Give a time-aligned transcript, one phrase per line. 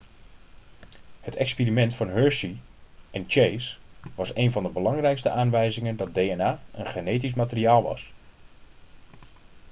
[1.21, 2.55] het experiment van hershey
[3.11, 3.75] en chase
[4.15, 8.11] was een van de belangrijkste aanwijzingen dat dna een genetisch materiaal was